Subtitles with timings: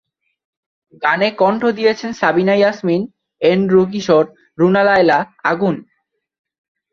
[1.03, 3.01] গানে কণ্ঠ দিয়েছেন সাবিনা ইয়াসমিন,
[3.41, 4.25] এন্ড্রু কিশোর,
[4.57, 5.19] রুনা লায়লা,
[5.43, 5.75] আগুন।